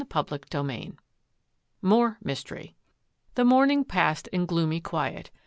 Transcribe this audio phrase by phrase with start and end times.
[0.11, 0.93] CHAPTER VIII
[1.83, 2.75] MORE MYSTERY
[3.35, 5.29] The morning passed in gloomy quiet.